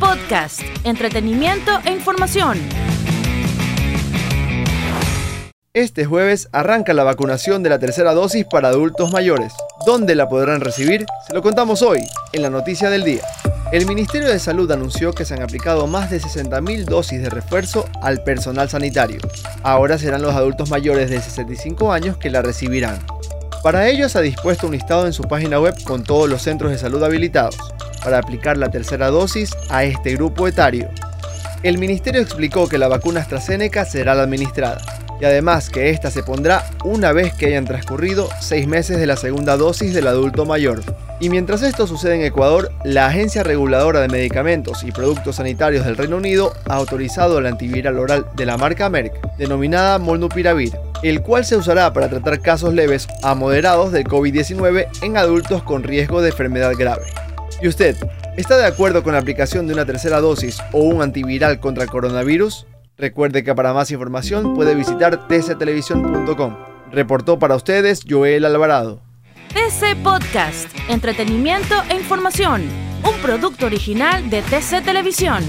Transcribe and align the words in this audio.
Podcast, 0.00 0.62
entretenimiento 0.82 1.70
e 1.84 1.92
información. 1.92 2.58
Este 5.72 6.04
jueves 6.04 6.48
arranca 6.50 6.92
la 6.92 7.04
vacunación 7.04 7.62
de 7.62 7.70
la 7.70 7.78
tercera 7.78 8.12
dosis 8.12 8.44
para 8.44 8.68
adultos 8.68 9.12
mayores. 9.12 9.52
¿Dónde 9.86 10.16
la 10.16 10.28
podrán 10.28 10.60
recibir? 10.60 11.06
Se 11.24 11.34
lo 11.34 11.40
contamos 11.40 11.82
hoy, 11.82 12.00
en 12.32 12.42
la 12.42 12.50
noticia 12.50 12.90
del 12.90 13.04
día. 13.04 13.22
El 13.70 13.86
Ministerio 13.86 14.28
de 14.28 14.40
Salud 14.40 14.70
anunció 14.72 15.12
que 15.12 15.24
se 15.24 15.34
han 15.34 15.42
aplicado 15.42 15.86
más 15.86 16.10
de 16.10 16.20
60.000 16.20 16.84
dosis 16.86 17.22
de 17.22 17.30
refuerzo 17.30 17.88
al 18.02 18.24
personal 18.24 18.68
sanitario. 18.68 19.20
Ahora 19.62 19.98
serán 19.98 20.22
los 20.22 20.34
adultos 20.34 20.68
mayores 20.68 21.10
de 21.10 21.20
65 21.20 21.92
años 21.92 22.16
que 22.16 22.30
la 22.30 22.42
recibirán. 22.42 22.98
Para 23.62 23.88
ello 23.88 24.08
se 24.08 24.18
ha 24.18 24.22
dispuesto 24.22 24.66
un 24.66 24.72
listado 24.72 25.06
en 25.06 25.12
su 25.12 25.22
página 25.24 25.60
web 25.60 25.74
con 25.84 26.02
todos 26.02 26.30
los 26.30 26.40
centros 26.40 26.70
de 26.70 26.78
salud 26.78 27.02
habilitados 27.02 27.58
para 28.02 28.18
aplicar 28.18 28.56
la 28.56 28.70
tercera 28.70 29.08
dosis 29.08 29.50
a 29.68 29.84
este 29.84 30.14
grupo 30.14 30.48
etario. 30.48 30.88
El 31.62 31.76
ministerio 31.76 32.22
explicó 32.22 32.68
que 32.68 32.78
la 32.78 32.88
vacuna 32.88 33.20
AstraZeneca 33.20 33.84
será 33.84 34.14
la 34.14 34.22
administrada 34.22 34.80
y 35.20 35.26
además 35.26 35.68
que 35.68 35.90
esta 35.90 36.10
se 36.10 36.22
pondrá 36.22 36.64
una 36.84 37.12
vez 37.12 37.34
que 37.34 37.46
hayan 37.46 37.66
transcurrido 37.66 38.30
seis 38.40 38.66
meses 38.66 38.98
de 38.98 39.06
la 39.06 39.16
segunda 39.16 39.58
dosis 39.58 39.92
del 39.92 40.06
adulto 40.06 40.46
mayor. 40.46 40.82
Y 41.20 41.28
mientras 41.28 41.60
esto 41.62 41.86
sucede 41.86 42.14
en 42.14 42.22
Ecuador, 42.22 42.72
la 42.84 43.08
Agencia 43.08 43.42
Reguladora 43.42 44.00
de 44.00 44.08
Medicamentos 44.08 44.82
y 44.84 44.92
Productos 44.92 45.36
Sanitarios 45.36 45.84
del 45.84 45.98
Reino 45.98 46.16
Unido 46.16 46.54
ha 46.66 46.76
autorizado 46.76 47.38
el 47.38 47.44
antiviral 47.44 47.98
oral 47.98 48.24
de 48.34 48.46
la 48.46 48.56
marca 48.56 48.88
Merck, 48.88 49.36
denominada 49.36 49.98
Molnupiravir, 49.98 50.72
el 51.08 51.22
cual 51.22 51.44
se 51.44 51.56
usará 51.56 51.92
para 51.92 52.08
tratar 52.08 52.40
casos 52.40 52.74
leves 52.74 53.08
a 53.22 53.34
moderados 53.34 53.92
de 53.92 54.04
COVID-19 54.04 54.88
en 55.02 55.16
adultos 55.16 55.62
con 55.62 55.82
riesgo 55.82 56.22
de 56.22 56.30
enfermedad 56.30 56.72
grave. 56.76 57.06
¿Y 57.62 57.68
usted, 57.68 57.96
está 58.36 58.56
de 58.56 58.66
acuerdo 58.66 59.02
con 59.02 59.12
la 59.12 59.18
aplicación 59.18 59.66
de 59.66 59.74
una 59.74 59.86
tercera 59.86 60.20
dosis 60.20 60.58
o 60.72 60.80
un 60.80 61.02
antiviral 61.02 61.60
contra 61.60 61.84
el 61.84 61.90
coronavirus? 61.90 62.66
Recuerde 62.96 63.44
que 63.44 63.54
para 63.54 63.72
más 63.72 63.90
información 63.90 64.54
puede 64.54 64.74
visitar 64.74 65.26
tctelevisión.com. 65.26 66.56
Reportó 66.92 67.38
para 67.38 67.54
ustedes 67.54 68.02
Joel 68.08 68.44
Alvarado. 68.44 69.00
TC 69.48 69.96
Podcast, 70.02 70.68
entretenimiento 70.88 71.74
e 71.88 71.96
información, 71.96 72.62
un 73.02 73.20
producto 73.22 73.66
original 73.66 74.30
de 74.30 74.42
TC 74.42 74.84
Televisión. 74.84 75.42